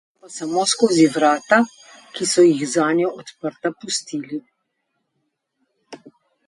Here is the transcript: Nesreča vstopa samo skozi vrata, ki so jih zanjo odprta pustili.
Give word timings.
Nesreča 0.01 0.27
vstopa 0.27 0.51
samo 0.51 0.63
skozi 0.69 1.03
vrata, 1.17 1.59
ki 2.15 2.27
so 2.31 2.45
jih 2.47 2.63
zanjo 2.73 3.13
odprta 3.21 3.73
pustili. 3.85 4.43